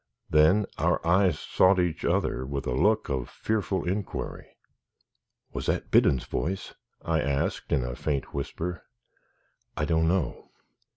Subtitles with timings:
[0.31, 4.47] Then our eyes sought each other with a look of fearful inquiry.
[5.53, 6.73] "Was that Biddon's voice?"
[7.05, 8.81] I asked, in a faint whisper.
[9.77, 10.49] "I don't know.